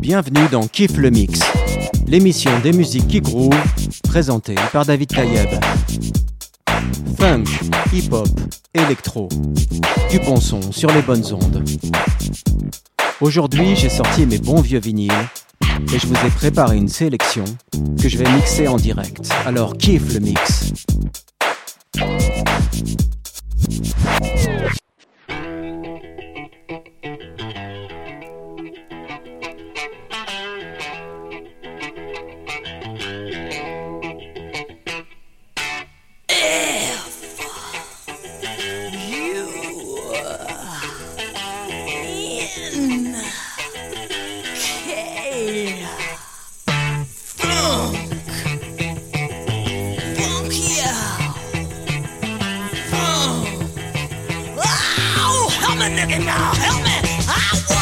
[0.00, 1.40] Bienvenue dans Kiff le Mix,
[2.06, 3.56] l'émission des musiques qui groove,
[4.02, 5.48] présentée par David Tayeb.
[7.16, 7.44] Funk,
[7.90, 8.28] hip-hop,
[8.74, 9.30] électro,
[10.10, 11.64] du bon son sur les bonnes ondes.
[13.22, 15.10] Aujourd'hui, j'ai sorti mes bons vieux vinyles
[15.94, 17.44] et je vous ai préparé une sélection
[17.98, 19.26] que je vais mixer en direct.
[19.46, 20.74] Alors kiffe le mix.
[55.82, 56.54] A nigga now.
[56.54, 56.92] Help me.
[57.26, 57.81] I want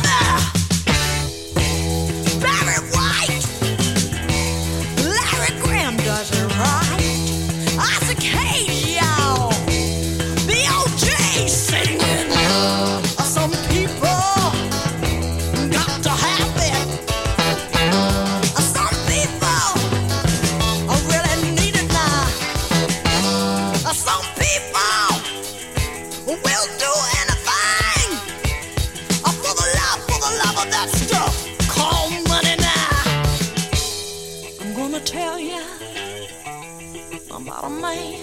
[37.91, 38.17] boy.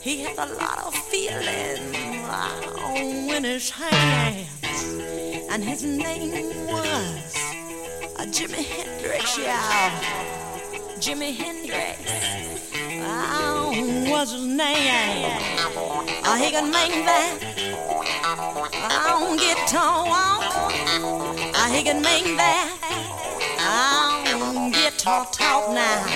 [0.00, 1.94] He had a lot of feeling
[2.26, 4.48] oh, in his hands,
[5.50, 7.34] and his name was
[8.30, 9.38] Jimmy Jimi Hendrix.
[9.38, 9.90] Yeah,
[10.98, 12.00] Jimi Hendrix.
[13.06, 15.24] Oh, was his name?
[16.24, 17.38] Uh, he could make that
[18.24, 20.42] um, on oh, guitar walk.
[21.54, 22.73] Uh, he could make that
[24.64, 26.06] don't get talked out now.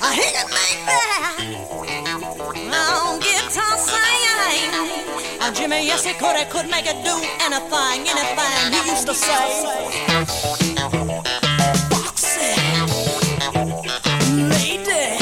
[0.00, 1.34] I hit it make that.
[2.54, 3.90] Don't get talked
[5.54, 6.36] Jimmy, yes, he could.
[6.36, 8.72] He could make it do anything, anything.
[8.72, 9.64] He used to say.
[11.90, 12.88] Boxing,
[14.48, 15.18] lady.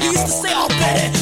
[0.00, 1.21] He used to say, oh, Betty.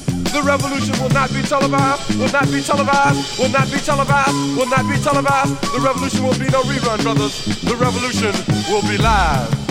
[0.31, 4.69] The revolution will not be televised, will not be televised, will not be televised, will
[4.69, 5.61] not be televised.
[5.73, 7.45] The revolution will be no rerun, brothers.
[7.61, 8.31] The revolution
[8.69, 9.61] will be live.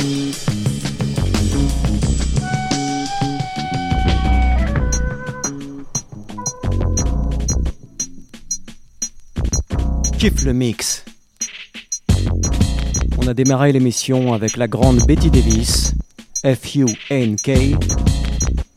[10.19, 11.05] Kiffe le mix.
[13.17, 15.95] On a démarré l'émission avec la grande Betty Davis,
[16.45, 18.10] F-U-N-K,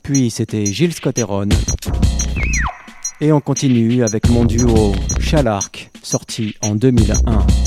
[0.03, 1.49] puis c'était Gilles Scotteron.
[3.21, 7.62] Et on continue avec mon duo Chalark, sorti en 2001.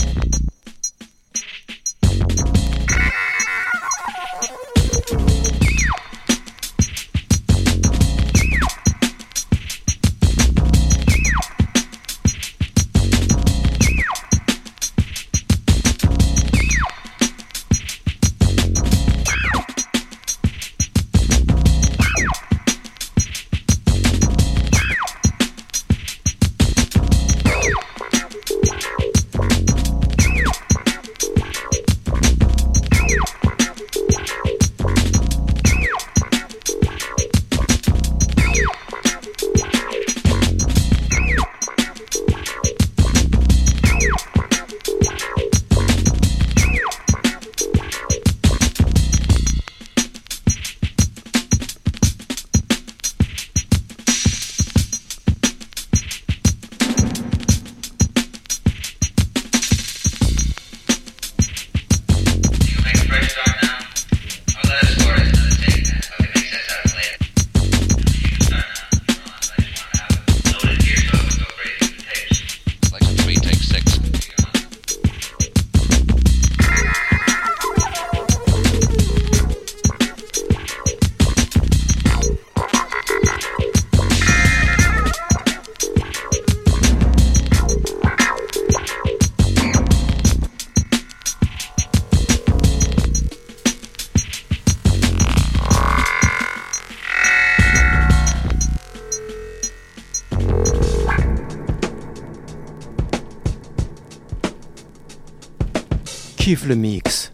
[106.47, 107.33] Kiffe le mix.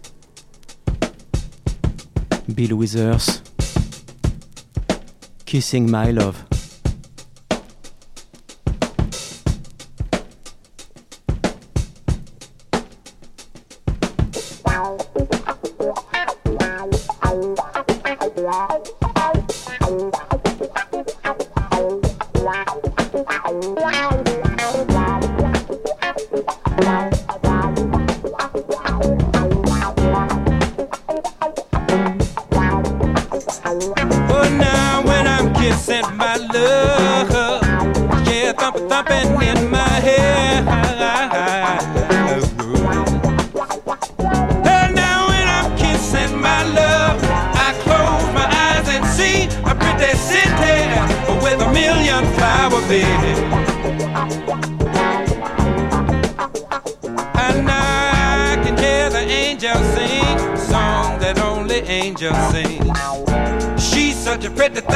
[2.49, 3.43] Bill Withers,
[5.45, 6.47] Kissing My Love.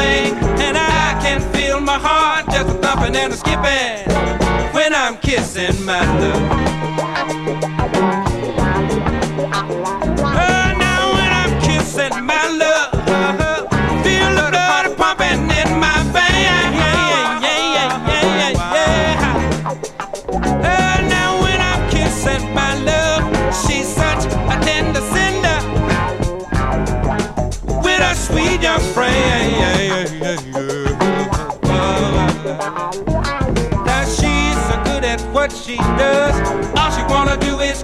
[0.06, 1.98] Kissing my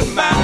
[0.00, 0.39] kissing my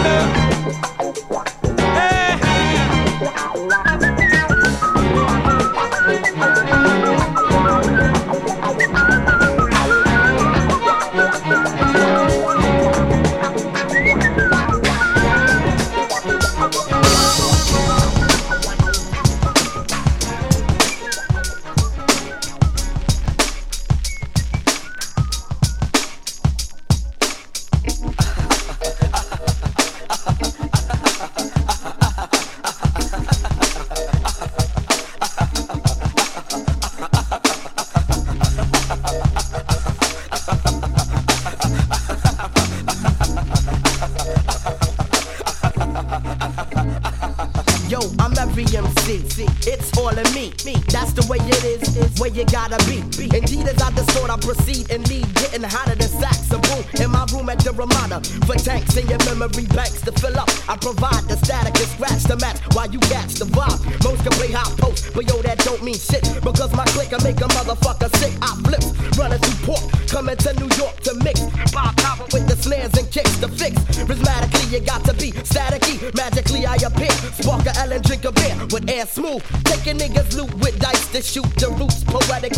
[52.77, 53.25] gotta be.
[53.37, 57.11] Indeed, as I distort, I proceed and lead, getting hotter than sacks of boom in
[57.11, 58.21] my room at the Ramada.
[58.47, 62.25] For tanks in your memory banks to fill up, I provide the static and scratch
[62.25, 63.81] the match while you catch the vibe.
[64.05, 66.23] Most can play hot post, but yo, that don't mean shit.
[66.43, 68.33] Because my click I make a motherfucker sick.
[68.41, 68.83] I flip,
[69.19, 71.41] running through port, coming to New York to mix.
[71.73, 73.77] Bob Copper with the snares and kicks to fix.
[74.07, 75.97] Prismatically, you got to be staticky.
[76.15, 77.13] Magically, I appear.
[77.41, 79.43] Spark a L and drink a beer with air smooth.
[79.65, 82.05] Taking niggas loot with dice to shoot the roots.
[82.05, 82.55] Poetic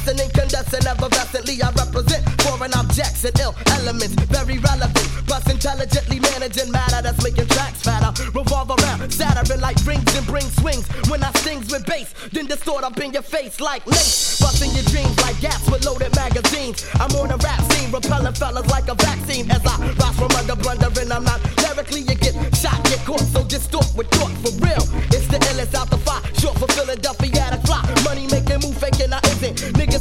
[0.00, 5.06] Fluorescent, incandescent, effervescently I represent foreign objects and ill elements, very relevant.
[5.26, 8.10] Plus intelligently managing matter that's making tracks fatter.
[8.32, 10.86] Revolve around, Saturn like rings and bring swings.
[11.08, 14.40] When I stings with bass, then distort up in your face like lace.
[14.40, 16.86] Busting your dreams like gas with loaded magazines.
[16.94, 19.50] I'm on a rap scene, repelling fellas like a vaccine.
[19.50, 23.20] As I rise from under blundering, I'm not lyrically, you get shot, get caught.
[23.20, 24.84] So talk with talk for real.
[25.12, 27.49] It's the illest out the fire, short for Philadelphia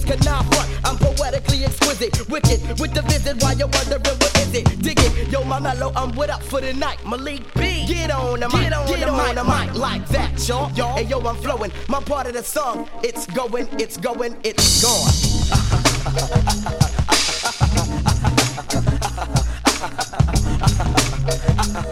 [0.10, 2.28] cannot front, I'm poetically exquisite.
[2.30, 4.82] Wicked with the visit while you're wondering what is it.
[4.82, 6.98] Dig it, yo, my mellow, I'm with up for the night.
[7.06, 7.86] Malik B.
[7.86, 10.72] Get on the mic, get on, get the, on mic, the mic like that, y'all.
[10.72, 11.72] Yo, hey, yo, I'm flowing.
[11.88, 15.10] My part of the song, it's going, it's going, it's gone.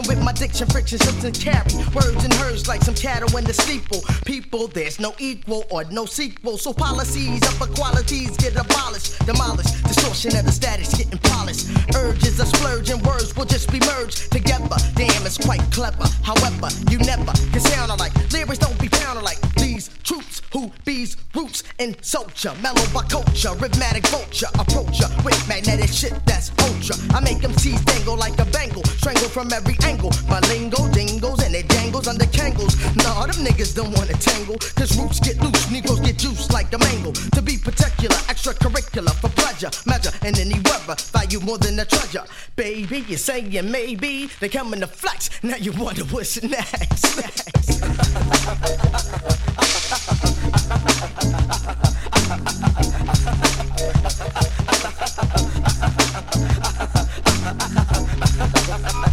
[0.08, 4.02] with my diction, friction, and carry words and hers like some cattle in the steeple.
[4.26, 6.58] People, there's no equal or no sequel.
[6.58, 9.84] So policies of equalities get abolished, demolished.
[9.84, 11.68] Distortion of the status getting polished.
[11.96, 14.78] Urges of splurge and words will just be merged together.
[14.96, 16.06] Damn, it's quite clever.
[16.24, 18.14] However, you never can sound alike.
[18.32, 22.54] Lyrics don't be found like these troops who bees roots and soldier.
[22.62, 24.48] Mellow by culture, rhythmic vulture.
[24.58, 26.96] Approach ya with magnetic shit that's ultra.
[27.14, 30.12] I make them tease dangle like a bangle, strangle from every angle.
[30.30, 32.74] My lingo dingles and it dangles under kangles.
[32.96, 34.58] Nah, them niggas don't wanna tangle.
[34.80, 37.12] Cause roots get loose, Negroes get juiced like a mango.
[37.12, 40.96] To be particular, extracurricular for pleasure, measure in any weather.
[41.12, 42.24] Value more than a treasure.
[42.56, 45.30] Baby, you're saying maybe they come in to flex.
[45.44, 47.08] Now you wonder what's next.
[49.98, 50.28] ha ha
[59.02, 59.07] ha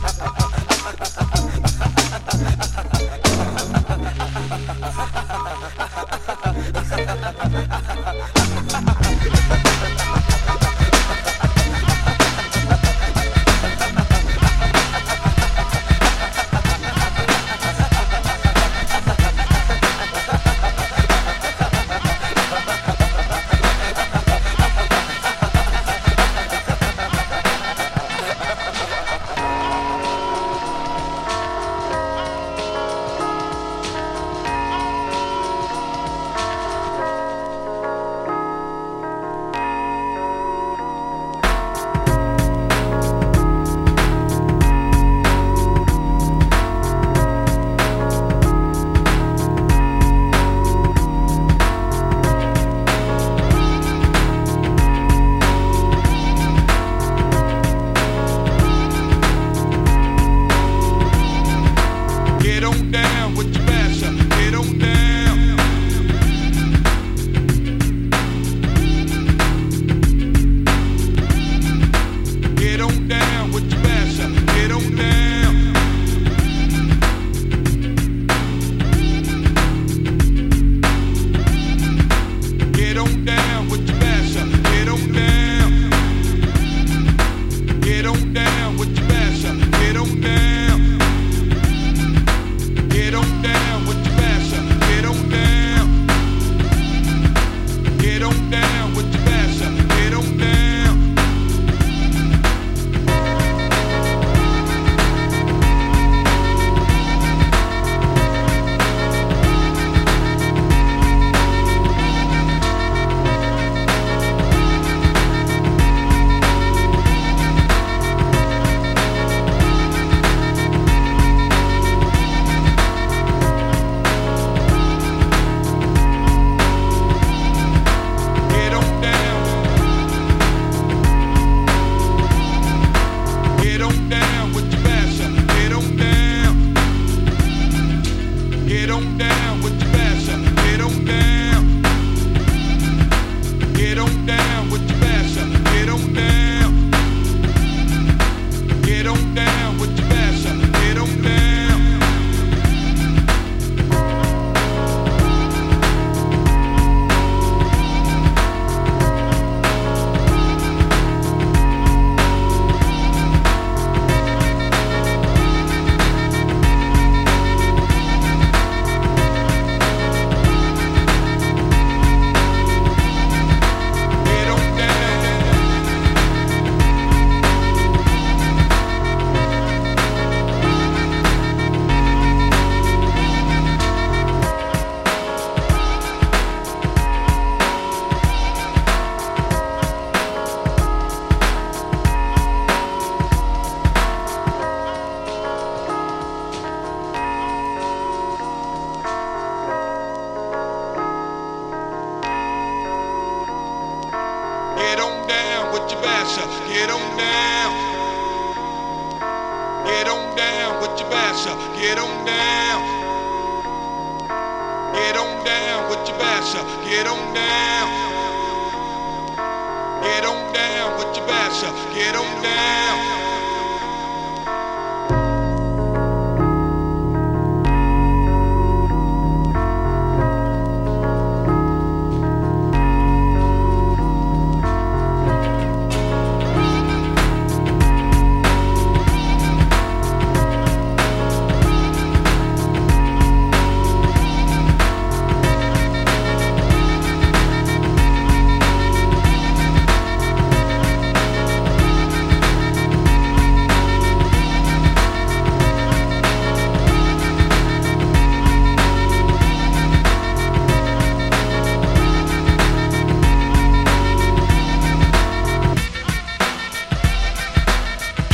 [222.45, 223.34] down.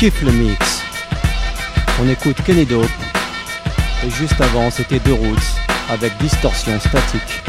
[0.00, 0.82] Kiffe le mix.
[2.00, 2.86] On écoute Kenny Dope.
[4.02, 5.60] Et juste avant, c'était The Roots
[5.90, 7.42] avec Distorsion Statique.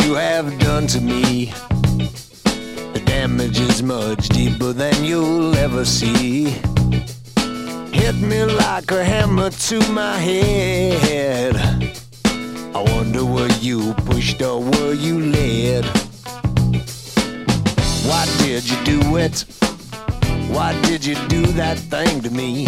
[0.00, 1.46] You have done to me.
[2.94, 6.44] The damage is much deeper than you'll ever see.
[7.92, 11.56] Hit me like a hammer to my head.
[12.74, 15.84] I wonder were you pushed or were you led?
[18.08, 19.44] Why did you do it?
[20.48, 22.66] Why did you do that thing to me?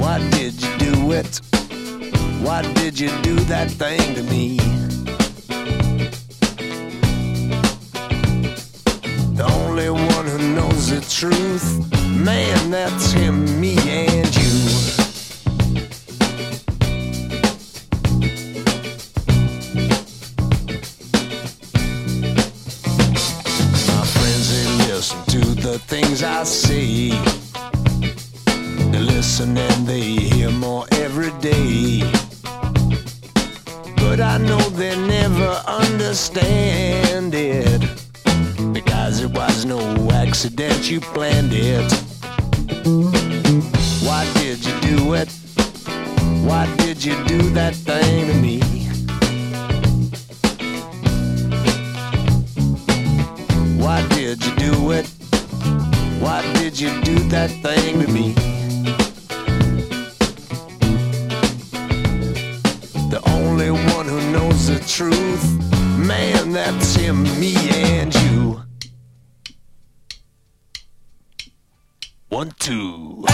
[0.00, 1.51] Why did you do it?
[2.42, 4.56] Why did you do that thing to me?
[9.36, 11.64] The only one who knows the truth,
[12.08, 14.41] man, that's him, me, and you.
[65.98, 68.62] Man, that's him, me, and you.
[72.28, 73.24] One, two.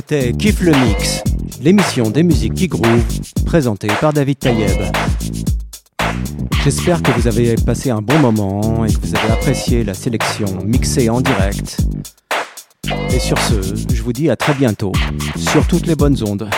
[0.00, 1.22] C'était Kiff le Mix,
[1.60, 3.04] l'émission des musiques qui groove,
[3.44, 4.80] présentée par David Tayeb.
[6.64, 10.46] J'espère que vous avez passé un bon moment et que vous avez apprécié la sélection
[10.64, 11.82] mixée en direct.
[13.10, 13.60] Et sur ce,
[13.92, 14.92] je vous dis à très bientôt,
[15.36, 16.48] sur toutes les bonnes ondes.